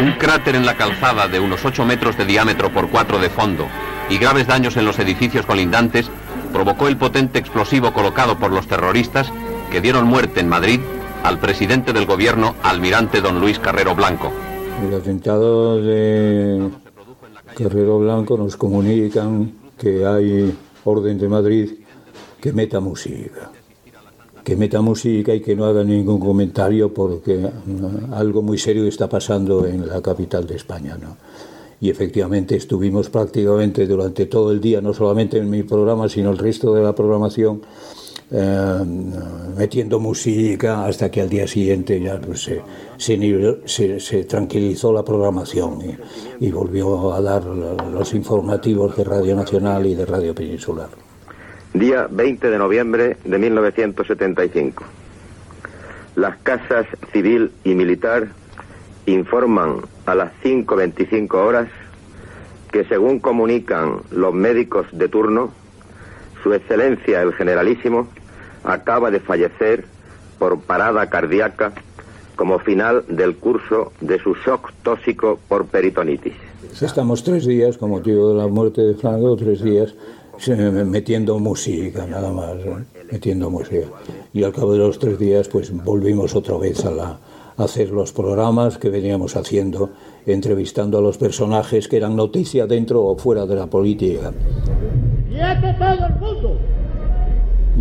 Un 0.00 0.12
cráter 0.12 0.54
en 0.54 0.66
la 0.66 0.76
calzada 0.76 1.26
de 1.26 1.40
unos 1.40 1.64
8 1.64 1.84
metros 1.86 2.16
de 2.18 2.26
diámetro 2.26 2.72
por 2.72 2.90
4 2.90 3.18
de 3.18 3.30
fondo 3.30 3.66
y 4.10 4.18
graves 4.18 4.46
daños 4.46 4.76
en 4.76 4.84
los 4.84 4.98
edificios 4.98 5.46
colindantes 5.46 6.10
provocó 6.52 6.88
el 6.88 6.96
potente 6.96 7.38
explosivo 7.38 7.92
colocado 7.92 8.38
por 8.38 8.50
los 8.50 8.66
terroristas 8.66 9.30
que 9.70 9.80
dieron 9.80 10.06
muerte 10.06 10.40
en 10.40 10.48
Madrid 10.48 10.80
al 11.22 11.38
presidente 11.38 11.92
del 11.92 12.06
gobierno, 12.06 12.54
almirante 12.62 13.20
don 13.20 13.40
Luis 13.40 13.58
Carrero 13.58 13.94
Blanco. 13.94 14.32
El 14.86 14.94
atentado 14.94 15.82
de 15.82 16.70
Carrero 17.56 17.98
Blanco 17.98 18.36
nos 18.38 18.56
comunican 18.56 19.52
que 19.76 20.06
hay 20.06 20.56
orden 20.84 21.18
de 21.18 21.28
Madrid 21.28 21.70
que 22.40 22.52
meta 22.52 22.80
música. 22.80 23.50
Que 24.44 24.56
meta 24.56 24.80
música 24.80 25.34
y 25.34 25.40
que 25.40 25.54
no 25.54 25.66
haga 25.66 25.84
ningún 25.84 26.18
comentario 26.18 26.94
porque 26.94 27.46
algo 28.12 28.40
muy 28.40 28.56
serio 28.56 28.86
está 28.86 29.08
pasando 29.08 29.66
en 29.66 29.86
la 29.86 30.00
capital 30.00 30.46
de 30.46 30.56
España. 30.56 30.96
¿no? 30.96 31.16
Y 31.80 31.90
efectivamente 31.90 32.56
estuvimos 32.56 33.08
prácticamente 33.08 33.86
durante 33.86 34.26
todo 34.26 34.50
el 34.52 34.60
día, 34.60 34.80
no 34.80 34.92
solamente 34.92 35.38
en 35.38 35.48
mi 35.48 35.62
programa, 35.62 36.08
sino 36.08 36.30
el 36.30 36.38
resto 36.38 36.74
de 36.74 36.82
la 36.82 36.94
programación, 36.94 37.62
eh, 38.30 38.84
metiendo 39.56 40.00
música 40.00 40.84
hasta 40.84 41.10
que 41.10 41.22
al 41.22 41.30
día 41.30 41.46
siguiente 41.46 41.98
ya 41.98 42.20
pues, 42.20 42.50
se, 42.98 44.00
se, 44.00 44.24
tranquilizó 44.24 44.92
la 44.92 45.02
programación 45.02 45.78
y, 45.80 46.46
y, 46.46 46.50
volvió 46.50 47.14
a 47.14 47.22
dar 47.22 47.44
los 47.44 48.12
informativos 48.12 48.94
de 48.96 49.04
Radio 49.04 49.34
Nacional 49.34 49.86
y 49.86 49.94
de 49.94 50.04
Radio 50.04 50.34
Peninsular. 50.34 50.88
Día 51.72 52.06
20 52.10 52.50
de 52.50 52.58
noviembre 52.58 53.16
de 53.24 53.38
1975. 53.38 54.84
Las 56.16 56.36
casas 56.38 56.86
civil 57.12 57.50
y 57.64 57.74
militar 57.74 58.28
informan 59.06 59.82
a 60.08 60.14
las 60.14 60.32
5.25 60.42 61.34
horas 61.34 61.68
que 62.72 62.84
según 62.84 63.18
comunican 63.18 64.00
los 64.10 64.34
médicos 64.34 64.86
de 64.92 65.08
turno, 65.08 65.50
Su 66.42 66.52
Excelencia 66.52 67.22
el 67.22 67.32
Generalísimo 67.32 68.08
acaba 68.64 69.10
de 69.10 69.20
fallecer 69.20 69.84
por 70.38 70.60
parada 70.60 71.08
cardíaca 71.08 71.72
como 72.36 72.58
final 72.60 73.04
del 73.08 73.36
curso 73.36 73.92
de 74.00 74.18
su 74.20 74.34
shock 74.34 74.72
tóxico 74.82 75.38
por 75.48 75.66
peritonitis. 75.66 76.34
Estamos 76.80 77.24
tres 77.24 77.46
días, 77.46 77.76
como 77.76 77.96
motivo 77.96 78.28
de 78.28 78.34
la 78.36 78.46
muerte 78.46 78.82
de 78.82 78.94
Franco, 78.94 79.36
tres 79.36 79.62
días 79.62 79.94
metiendo 80.46 81.38
música, 81.38 82.06
nada 82.06 82.30
más, 82.30 82.54
metiendo 83.10 83.50
música. 83.50 83.86
Y 84.32 84.44
al 84.44 84.52
cabo 84.52 84.72
de 84.72 84.78
los 84.78 84.98
tres 84.98 85.18
días, 85.18 85.48
pues 85.48 85.72
volvimos 85.72 86.34
otra 86.36 86.56
vez 86.58 86.84
a 86.84 86.90
la, 86.90 87.18
hacer 87.58 87.90
los 87.90 88.12
programas 88.12 88.78
que 88.78 88.88
veníamos 88.88 89.36
haciendo, 89.36 89.90
entrevistando 90.26 90.98
a 90.98 91.00
los 91.02 91.18
personajes 91.18 91.88
que 91.88 91.96
eran 91.96 92.16
noticia 92.16 92.66
dentro 92.66 93.04
o 93.04 93.16
fuera 93.16 93.44
de 93.46 93.56
la 93.56 93.66
política. 93.66 94.32
todo 95.30 96.06
el 96.06 96.14
mundo! 96.20 96.56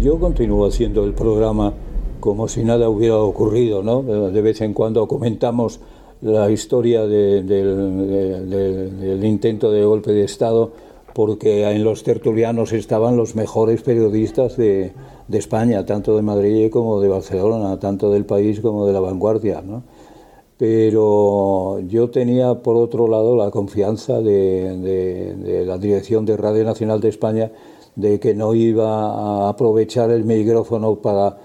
Yo 0.02 0.20
continúo 0.20 0.68
haciendo 0.68 1.06
el 1.06 1.14
programa 1.14 1.74
como 2.20 2.48
si 2.48 2.64
nada 2.64 2.90
hubiera 2.90 3.18
ocurrido, 3.18 3.84
¿no? 3.84 4.02
De 4.02 4.42
vez 4.42 4.62
en 4.62 4.74
cuando 4.74 5.08
comentamos 5.08 5.80
la 6.22 6.50
historia 6.50 7.06
del, 7.06 7.48
del 7.48 9.24
intento 9.24 9.72
de 9.72 9.86
golpe 9.86 10.12
de 10.12 10.24
Estado 10.24 10.72
porque 11.18 11.68
en 11.68 11.84
los 11.84 12.04
tertulianos 12.04 12.74
estaban 12.74 13.18
los 13.18 13.36
mejores 13.36 13.82
periodistas 13.82 14.56
de, 14.56 14.94
España, 15.32 15.84
tanto 15.84 16.16
de 16.16 16.22
Madrid 16.22 16.70
como 16.70 17.02
de 17.02 17.08
Barcelona, 17.08 17.80
tanto 17.80 18.12
del 18.12 18.24
país 18.24 18.60
como 18.60 18.86
de 18.86 18.94
la 18.94 19.00
vanguardia. 19.00 19.64
¿no? 19.64 19.82
Pero 20.58 21.80
yo 21.80 22.12
tenía, 22.12 22.54
por 22.62 22.76
otro 22.76 23.08
lado, 23.08 23.36
la 23.36 23.50
confianza 23.50 24.22
de, 24.22 25.64
la 25.66 25.80
dirección 25.80 26.24
de 26.24 26.38
Radio 26.38 26.64
Nacional 26.64 27.02
de 27.02 27.10
España 27.10 27.52
de 27.96 28.20
que 28.20 28.36
no 28.36 28.54
iba 28.54 29.48
a 29.48 29.50
aprovechar 29.50 30.12
el 30.12 30.24
micrófono 30.24 30.98
para 30.98 31.36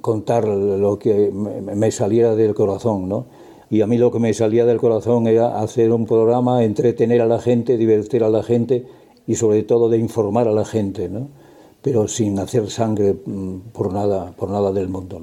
contar 0.00 0.48
lo 0.48 0.98
que 0.98 1.30
me, 1.30 1.90
saliera 1.90 2.34
del 2.34 2.54
corazón, 2.54 3.06
¿no? 3.06 3.41
Y 3.72 3.80
a 3.80 3.86
mí 3.86 3.96
lo 3.96 4.12
que 4.12 4.18
me 4.18 4.34
salía 4.34 4.66
del 4.66 4.76
corazón 4.76 5.26
era 5.26 5.58
hacer 5.58 5.92
un 5.92 6.04
programa, 6.04 6.62
entretener 6.62 7.22
a 7.22 7.26
la 7.26 7.40
gente, 7.40 7.78
divertir 7.78 8.22
a 8.22 8.28
la 8.28 8.42
gente 8.42 8.84
y 9.26 9.36
sobre 9.36 9.62
todo 9.62 9.88
de 9.88 9.96
informar 9.96 10.46
a 10.46 10.52
la 10.52 10.66
gente, 10.66 11.08
¿no? 11.08 11.30
pero 11.80 12.06
sin 12.06 12.38
hacer 12.38 12.68
sangre 12.68 13.14
mm, 13.24 13.70
por 13.72 13.90
nada, 13.90 14.30
por 14.32 14.50
nada 14.50 14.72
del 14.72 14.88
mundo. 14.90 15.22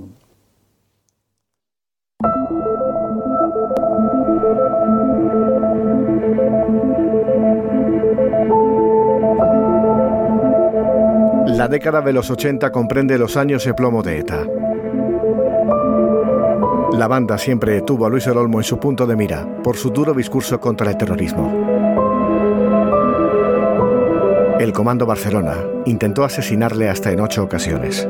La 11.46 11.68
década 11.68 12.02
de 12.02 12.14
los 12.14 12.32
80 12.32 12.72
comprende 12.72 13.20
los 13.20 13.38
años 13.38 13.64
de 13.64 13.76
plomo 13.76 14.02
de 14.02 14.18
ETA. 14.18 14.48
La 16.94 17.08
banda 17.08 17.38
siempre 17.38 17.82
tuvo 17.82 18.06
a 18.06 18.10
Luis 18.10 18.28
el 18.28 18.38
Olmo 18.38 18.60
en 18.60 18.64
su 18.64 18.80
punto 18.80 19.06
de 19.06 19.16
mira 19.16 19.62
por 19.64 19.78
su 19.78 19.90
duro 19.90 20.14
discurso 20.14 20.60
contra 20.60 20.90
el 20.90 20.98
terrorismo. 20.98 21.52
El 24.60 24.74
Comando 24.74 25.06
Barcelona 25.06 25.56
intentó 25.86 26.24
asesinarle 26.24 26.90
hasta 26.90 27.12
en 27.12 27.22
ocho 27.22 27.44
ocasiones. 27.44 28.08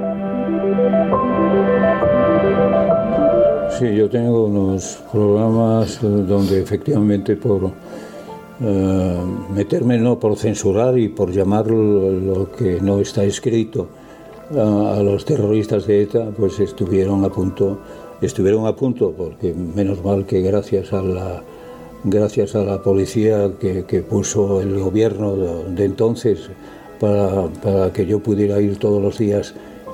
Sí, 3.77 3.95
yo 3.95 4.09
tengo 4.09 4.45
unos 4.45 5.03
programas 5.12 6.00
donde 6.01 6.62
efectivamente 6.62 7.36
por 7.36 7.71
eh, 8.62 9.17
meterme 9.53 9.98
no 9.98 10.19
por 10.19 10.36
censurar 10.36 10.98
y 10.98 11.09
por 11.09 11.31
llamar 11.31 11.67
lo 11.67 12.51
que 12.51 12.81
no 12.81 13.00
está 13.00 13.24
escrito 13.24 13.88
a, 14.51 15.01
los 15.03 15.25
terroristas 15.25 15.86
de 15.86 16.03
ETA, 16.03 16.31
pues 16.36 16.59
estuvieron 16.59 17.24
a 17.24 17.29
punto, 17.29 17.79
estuvieron 18.25 18.67
a 18.67 18.75
punto, 18.75 19.13
porque 19.17 19.53
menos 19.53 20.03
mal 20.03 20.25
que 20.25 20.41
gracias 20.41 20.93
a 20.93 21.01
la 21.01 21.43
gracias 22.03 22.55
a 22.55 22.63
la 22.63 22.81
policía 22.81 23.51
que, 23.59 23.83
puso 24.01 24.61
el 24.61 24.79
gobierno 24.79 25.35
de, 25.35 25.85
entonces 25.85 26.49
para, 26.99 27.47
para, 27.47 27.91
que 27.91 28.05
yo 28.05 28.19
pudiera 28.19 28.61
ir 28.61 28.77
todos 28.77 29.01
los 29.01 29.17
días 29.17 29.53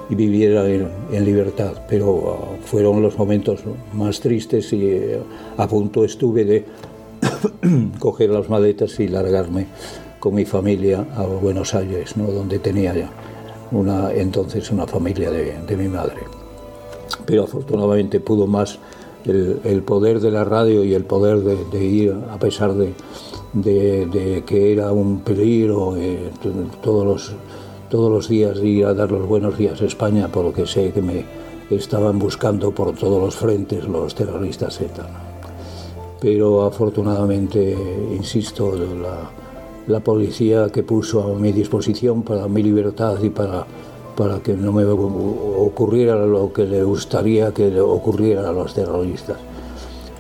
y 0.09 0.15
viviera 0.15 0.69
en, 0.69 1.25
libertad. 1.25 1.73
Pero 1.89 2.11
uh, 2.11 2.35
fueron 2.63 3.01
los 3.01 3.17
momentos 3.17 3.61
más 3.93 4.19
tristes 4.19 4.71
y 4.73 4.85
uh, 4.85 5.61
a 5.61 5.67
punto 5.67 6.05
estuve 6.05 6.45
de 6.45 6.65
coger 7.99 8.29
las 8.29 8.49
maletas 8.49 8.99
y 8.99 9.07
largarme 9.07 9.67
con 10.19 10.35
mi 10.35 10.45
familia 10.45 11.05
a 11.15 11.23
Buenos 11.23 11.73
Aires, 11.73 12.17
¿no? 12.17 12.25
donde 12.25 12.59
tenía 12.59 12.93
ya 12.93 13.09
una, 13.71 14.11
entonces 14.11 14.71
una 14.71 14.87
familia 14.87 15.31
de, 15.31 15.53
de 15.67 15.77
mi 15.77 15.87
madre. 15.87 16.34
Pero 17.25 17.43
afortunadamente 17.43 18.19
pudo 18.19 18.47
más 18.47 18.79
el, 19.25 19.59
el, 19.63 19.83
poder 19.83 20.19
de 20.19 20.31
la 20.31 20.43
radio 20.43 20.83
y 20.83 20.93
el 20.93 21.03
poder 21.03 21.39
de, 21.39 21.65
de 21.65 21.85
ir, 21.85 22.15
a 22.31 22.37
pesar 22.37 22.73
de, 22.73 22.93
de, 23.55 24.43
que 24.45 24.73
era 24.73 24.91
un 24.91 25.21
peligro, 25.21 25.95
eh, 25.95 26.29
todos, 26.83 27.05
los, 27.05 27.31
todos 27.89 28.11
los 28.11 28.27
días 28.27 28.59
ir 28.61 28.85
a 28.85 28.93
dar 28.93 29.11
los 29.11 29.27
buenos 29.27 29.57
días 29.57 29.81
a 29.81 29.85
España, 29.85 30.29
porque 30.31 30.67
sé 30.67 30.91
que 30.91 31.01
me 31.01 31.25
estaban 31.69 32.19
buscando 32.19 32.71
por 32.71 32.93
todos 32.95 33.21
los 33.21 33.35
frentes 33.35 33.87
los 33.87 34.13
terroristas 34.13 34.79
ETA. 34.81 35.07
Pero 36.19 36.63
afortunadamente, 36.63 37.75
insisto, 38.15 38.75
la, 38.75 39.29
la 39.87 39.99
policía 39.99 40.69
que 40.69 40.83
puso 40.83 41.23
a 41.23 41.39
mi 41.39 41.51
disposición 41.51 42.23
para 42.23 42.47
mi 42.47 42.63
libertad 42.63 43.17
y 43.21 43.29
para, 43.29 43.65
para 44.15 44.39
que 44.39 44.53
no 44.53 44.71
me 44.71 44.85
ocurriera 44.85 46.15
lo 46.25 46.51
que 46.53 46.65
le 46.65 46.83
gustaría 46.83 47.51
que 47.51 47.69
le 47.69 47.81
ocurriera 47.81 48.49
a 48.49 48.53
los 48.53 48.73
terroristas. 48.73 49.37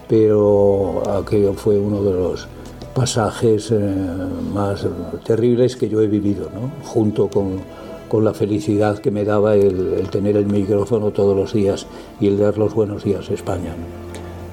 Pero 0.07 1.01
aquello 1.09 1.53
fue 1.53 1.79
uno 1.79 2.03
de 2.03 2.13
los 2.13 2.47
pasajes 2.93 3.71
eh, 3.71 3.77
más 4.53 4.87
terribles 5.25 5.75
que 5.75 5.89
yo 5.89 6.01
he 6.01 6.07
vivido, 6.07 6.49
¿no? 6.53 6.71
junto 6.87 7.27
con, 7.27 7.59
con, 8.07 8.23
la 8.23 8.33
felicidad 8.33 8.99
que 8.99 9.11
me 9.11 9.25
daba 9.25 9.55
el, 9.55 9.95
el, 9.99 10.09
tener 10.09 10.37
el 10.37 10.45
micrófono 10.45 11.11
todos 11.11 11.35
los 11.35 11.53
días 11.53 11.87
y 12.21 12.27
el 12.27 12.37
dar 12.37 12.57
los 12.57 12.73
buenos 12.73 13.03
días 13.03 13.29
a 13.29 13.33
España. 13.33 13.75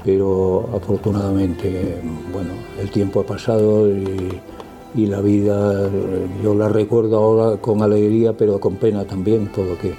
Pero 0.05 0.69
afortunadamente, 0.75 2.01
bueno, 2.33 2.51
el 2.81 2.91
tiempo 2.91 3.21
ha 3.21 3.25
pasado 3.25 3.89
y 3.89 4.41
y 4.95 5.07
la 5.07 5.21
vida 5.21 5.91
yo 6.43 6.55
la 6.55 6.69
recuerdo 6.69 7.17
ahora 7.17 7.61
con 7.61 7.83
alegría 7.83 8.35
pero 8.35 8.61
con 8.61 8.77
pena 8.77 9.05
también 9.05 9.51
porque 9.55 9.95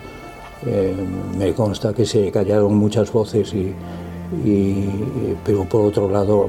eh, 0.65 0.95
me 1.37 1.53
consta 1.53 1.93
que 1.93 2.05
se 2.05 2.31
callaron 2.31 2.75
muchas 2.75 3.11
voces 3.11 3.53
y, 3.53 3.73
pero 5.45 5.65
por 5.65 5.81
otro 5.81 6.09
lado 6.09 6.47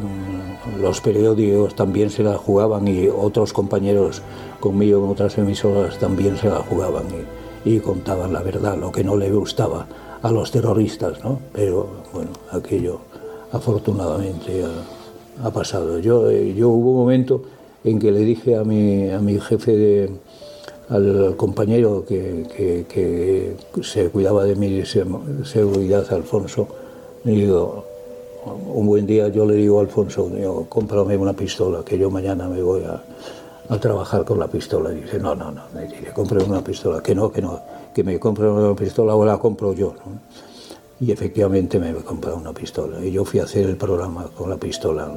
los 0.81 1.01
periódicos 1.01 1.75
también 1.75 2.11
se 2.11 2.23
la 2.23 2.37
jugaban 2.37 2.87
y 2.89 3.09
otros 3.09 3.52
compañeros 3.52 4.23
conmigo 4.61 5.04
en 5.04 5.11
otras 5.11 5.37
emisoras 5.39 5.99
también 5.99 6.37
se 6.37 6.49
la 6.49 6.61
jugaban 6.61 7.04
y, 7.65 7.80
contaban 7.80 8.33
la 8.33 8.43
verdad, 8.43 8.76
lo 8.76 8.93
que 8.93 9.02
no 9.02 9.17
le 9.17 9.30
gustaba 9.30 9.87
a 10.23 10.30
los 10.30 10.50
terroristas, 10.50 11.23
¿no? 11.25 11.39
Pero 11.52 11.89
bueno, 12.13 12.30
aquello 12.50 13.00
afortunadamente 13.52 14.65
ha, 15.43 15.50
pasado. 15.50 15.99
Yo, 15.99 16.30
eh, 16.30 16.54
yo 16.54 16.69
hubo 16.69 16.91
un 16.91 16.97
momento 16.97 17.43
en 17.84 17.99
que 17.99 18.10
le 18.10 18.20
dije 18.20 18.56
a 18.56 18.64
mi, 18.64 19.10
a 19.10 19.18
mi 19.18 19.38
jefe, 19.38 20.08
al 20.88 21.36
compañero 21.36 22.04
que, 22.06 22.47
que, 22.88 23.56
se 23.82 24.08
cuidaba 24.08 24.44
de 24.44 24.56
mi 24.56 24.84
seguridad, 24.84 26.06
Alfonso, 26.12 26.66
le 27.25 27.32
digo, 27.32 27.84
un 28.75 28.86
buen 28.86 29.06
día 29.06 29.28
yo 29.28 29.47
le 29.47 29.54
digo 29.54 29.78
a 29.78 29.82
Alfonso, 29.82 30.30
digo, 30.30 30.66
cómprame 30.68 31.16
una 31.16 31.34
pistola, 31.34 31.82
que 31.84 31.99
yo 31.99 32.10
mañana 32.10 32.49
me 32.49 32.62
voy 32.62 32.82
a, 32.84 33.02
a 33.68 33.78
trabajar 33.78 34.25
con 34.25 34.38
la 34.38 34.49
pistola. 34.49 34.92
Y 34.92 35.02
dice, 35.02 35.18
no, 35.18 35.34
no, 35.34 35.50
no, 35.50 35.62
me 35.75 35.82
dice, 35.82 36.12
cómprame 36.14 36.44
una 36.44 36.62
pistola, 36.62 37.02
que 37.02 37.14
no, 37.14 37.30
que 37.30 37.42
no, 37.42 37.60
que 37.94 38.02
me 38.02 38.18
compre 38.18 38.49
una 38.49 38.75
pistola 38.75 39.14
o 39.14 39.25
la 39.25 39.38
compro 39.38 39.73
yo. 39.73 39.94
Y 41.00 41.12
efectivamente 41.12 41.78
me 41.78 41.92
comprado 41.94 42.36
una 42.36 42.52
pistola. 42.52 43.04
Y 43.04 43.10
yo 43.10 43.25
fui 43.25 43.40
a 43.40 43.44
hacer 43.44 43.66
el 43.66 43.76
programa 43.76 44.28
con 44.36 44.49
la 44.49 44.56
pistola 44.56 45.10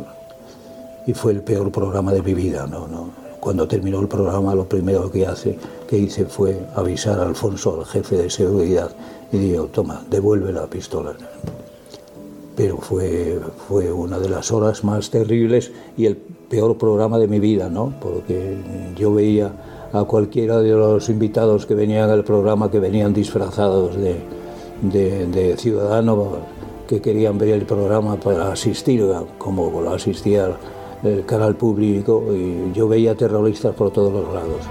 y 1.08 1.14
fue 1.14 1.32
el 1.32 1.42
peor 1.42 1.72
programa 1.72 2.12
de 2.12 2.22
mi 2.22 2.34
vida. 2.34 2.68
¿no? 2.68 2.88
¿no? 2.88 3.10
Cuando 3.40 3.68
terminó 3.68 4.00
el 4.02 4.08
programa, 4.08 4.54
lo 4.54 4.66
primero 4.66 5.10
que, 5.10 5.26
hace, 5.26 5.58
que 5.88 5.98
hice 5.98 6.26
fue 6.26 6.60
avisar 6.76 7.20
a 7.20 7.24
Alfonso, 7.24 7.80
al 7.80 7.86
jefe 7.86 8.18
de 8.18 8.30
seguridad, 8.30 8.92
y 9.32 9.38
digo, 9.38 9.66
toma, 9.68 10.04
devuelve 10.10 10.52
la 10.52 10.68
pistola. 10.68 11.14
Pero 12.56 12.78
fue, 12.78 13.40
fue 13.68 13.92
una 13.92 14.20
de 14.20 14.30
las 14.30 14.52
horas 14.52 14.84
más 14.84 15.10
terribles 15.10 15.72
y 15.96 16.08
el 16.08 16.18
peor 16.18 16.78
programa 16.78 17.18
de 17.20 17.28
mi 17.28 17.40
vida, 17.40 17.70
¿no? 17.70 17.94
porque 18.02 18.58
yo 18.98 19.14
veía 19.14 19.52
a 19.94 20.04
cualquiera 20.04 20.60
de 20.60 20.72
los 20.72 21.08
invitados 21.08 21.66
que 21.66 21.76
venían 21.76 22.10
al 22.10 22.26
programa 22.26 22.70
que 22.70 22.80
venían 22.80 23.14
disfrazados 23.14 23.96
de, 23.96 24.18
de, 24.82 25.28
de 25.28 25.56
ciudadanos 25.56 26.40
que 26.88 27.02
querían 27.02 27.38
ver 27.38 27.50
el 27.50 27.66
programa 27.66 28.16
para 28.16 28.52
asistir, 28.52 29.06
como 29.38 29.82
lo 29.82 29.92
asistía 29.92 30.58
el 31.04 31.26
canal 31.26 31.56
público 31.56 32.24
y 32.34 32.72
yo 32.74 32.88
veía 32.88 33.16
terroristas 33.16 33.76
por 33.76 33.92
todos 33.92 34.12
los 34.12 34.34
lados. 34.34 34.62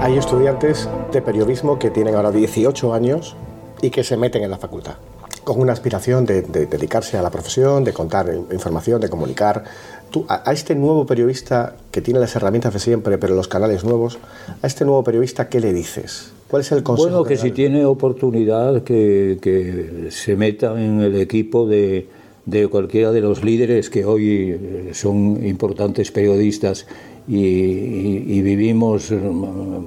Hay 0.00 0.18
estudiantes 0.18 0.88
de 1.12 1.22
periodismo 1.22 1.78
que 1.78 1.90
tienen 1.90 2.14
ahora 2.14 2.30
18 2.30 2.92
años 2.92 3.36
y 3.80 3.90
que 3.90 4.04
se 4.04 4.16
meten 4.16 4.42
en 4.42 4.50
la 4.50 4.58
facultad 4.58 4.96
con 5.44 5.60
una 5.60 5.72
aspiración 5.72 6.24
de, 6.24 6.42
dedicarse 6.42 7.16
a 7.16 7.22
la 7.22 7.30
profesión, 7.30 7.84
de 7.84 7.92
contar 7.92 8.32
información, 8.50 9.00
de 9.00 9.08
comunicar. 9.08 9.64
Tú, 10.10 10.24
a, 10.28 10.52
este 10.52 10.74
nuevo 10.74 11.06
periodista 11.06 11.76
que 11.90 12.00
tiene 12.00 12.20
las 12.20 12.34
herramientas 12.34 12.72
de 12.72 12.80
siempre, 12.80 13.18
pero 13.18 13.34
los 13.34 13.48
canales 13.48 13.84
nuevos, 13.84 14.18
a 14.62 14.66
este 14.66 14.84
nuevo 14.84 15.04
periodista, 15.04 15.48
¿qué 15.48 15.60
le 15.60 15.72
dices? 15.72 16.32
¿Cuál 16.48 16.62
es 16.62 16.72
el 16.72 16.82
consejo? 16.82 17.08
Bueno, 17.08 17.24
que, 17.24 17.36
si 17.36 17.50
tiene 17.50 17.84
oportunidad, 17.84 18.82
que, 18.82 19.38
que, 19.40 20.08
se 20.10 20.36
meta 20.36 20.72
en 20.80 21.00
el 21.00 21.16
equipo 21.20 21.66
de, 21.66 22.08
de, 22.46 22.68
cualquiera 22.68 23.12
de 23.12 23.20
los 23.20 23.44
líderes 23.44 23.90
que 23.90 24.04
hoy 24.04 24.50
eh, 24.50 24.90
son 24.92 25.44
importantes 25.44 26.10
periodistas 26.10 26.86
y, 27.26 27.38
y, 27.38 28.42
vivimos 28.42 29.12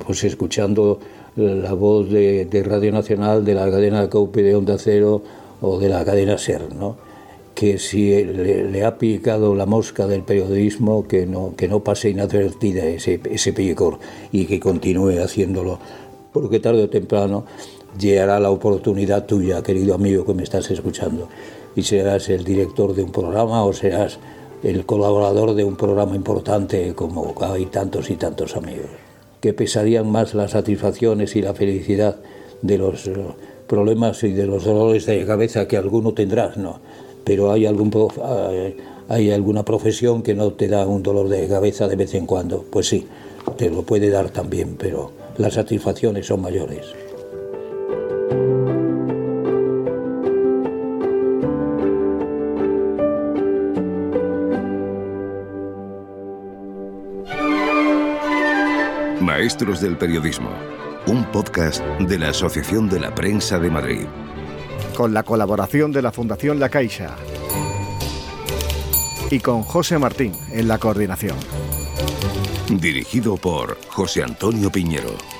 pues 0.05 0.23
escuchando 0.23 0.99
la 1.35 1.73
voz 1.73 2.09
de, 2.09 2.45
de, 2.45 2.63
Radio 2.63 2.91
Nacional, 2.91 3.45
de 3.45 3.53
la 3.53 3.69
cadena 3.69 4.09
COPE 4.09 4.41
de 4.41 4.55
Onda 4.55 4.77
Cero, 4.79 5.21
o 5.61 5.79
de 5.79 5.89
la 5.89 6.03
cadena 6.05 6.37
SER, 6.37 6.73
¿no? 6.73 6.95
que 7.57 7.79
si 7.79 8.23
le, 8.23 8.85
ha 8.85 8.99
picado 8.99 9.55
la 9.55 9.65
mosca 9.65 10.05
del 10.05 10.21
periodismo, 10.21 11.07
que 11.07 11.25
no, 11.25 11.55
que 11.57 11.67
no 11.67 11.83
pase 11.83 12.11
inadvertida 12.11 12.85
ese, 12.85 13.19
ese 13.31 13.51
picor 13.51 13.97
y 14.31 14.45
que 14.45 14.59
continúe 14.59 15.17
haciéndolo, 15.23 15.79
porque 16.31 16.59
tarde 16.59 16.83
o 16.83 16.89
temprano 16.91 17.45
llegará 17.97 18.39
la 18.39 18.51
oportunidad 18.51 19.25
tuya, 19.25 19.63
querido 19.63 19.95
amigo 19.95 20.23
que 20.23 20.35
me 20.35 20.43
estás 20.43 20.69
escuchando, 20.69 21.29
y 21.75 21.81
serás 21.81 22.29
el 22.29 22.43
director 22.43 22.93
de 22.93 23.01
un 23.01 23.11
programa 23.11 23.65
o 23.65 23.73
serás 23.73 24.19
el 24.61 24.85
colaborador 24.85 25.55
de 25.55 25.63
un 25.63 25.77
programa 25.77 26.15
importante 26.15 26.93
como 26.93 27.33
hay 27.41 27.65
tantos 27.65 28.11
y 28.11 28.17
tantos 28.17 28.55
amigos, 28.55 28.91
que 29.41 29.53
pesarían 29.53 30.11
más 30.11 30.35
las 30.35 30.51
satisfacciones 30.51 31.35
y 31.35 31.41
la 31.41 31.55
felicidad 31.55 32.17
de 32.61 32.77
los 32.77 33.09
problemas 33.67 34.23
y 34.23 34.31
de 34.31 34.47
los 34.47 34.63
dolores 34.63 35.05
de 35.05 35.25
cabeza 35.25 35.67
que 35.67 35.77
alguno 35.77 36.13
tendrás, 36.13 36.57
¿no? 36.57 36.79
Pero 37.23 37.51
hay, 37.51 37.65
algún, 37.65 37.91
eh, 38.51 38.77
hay 39.09 39.31
alguna 39.31 39.63
profesión 39.63 40.23
que 40.23 40.33
no 40.33 40.53
te 40.53 40.67
da 40.67 40.87
un 40.87 41.03
dolor 41.03 41.27
de 41.27 41.47
cabeza 41.47 41.87
de 41.87 41.97
vez 41.97 42.15
en 42.15 42.25
cuando. 42.25 42.65
Pues 42.71 42.87
sí, 42.87 43.05
te 43.57 43.69
lo 43.69 43.83
puede 43.83 44.09
dar 44.09 44.29
también, 44.29 44.75
pero 44.79 45.11
las 45.37 45.53
satisfacciones 45.53 46.25
son 46.25 46.41
mayores. 46.41 46.85
Maestros 59.19 59.81
del 59.81 59.97
periodismo 59.97 60.49
un 61.07 61.23
podcast 61.31 61.81
de 62.01 62.19
la 62.19 62.29
Asociación 62.29 62.89
de 62.89 62.99
la 62.99 63.15
Prensa 63.15 63.57
de 63.59 63.69
Madrid. 63.69 64.05
Con 64.93 65.13
la 65.13 65.23
colaboración 65.23 65.93
de 65.93 66.01
la 66.01 66.11
Fundación 66.11 66.59
La 66.59 66.67
Caixa. 66.67 67.15
Y 69.31 69.39
con 69.39 69.63
José 69.63 69.97
Martín 69.97 70.33
en 70.51 70.67
la 70.67 70.77
coordinación. 70.77 71.37
Dirigido 72.69 73.37
por 73.37 73.77
José 73.87 74.23
Antonio 74.23 74.69
Piñero. 74.69 75.36